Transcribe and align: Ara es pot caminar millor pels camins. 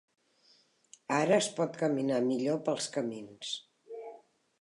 Ara 1.17 1.35
es 1.43 1.49
pot 1.59 1.77
caminar 1.81 2.21
millor 2.31 2.57
pels 2.71 2.89
camins. 2.97 3.53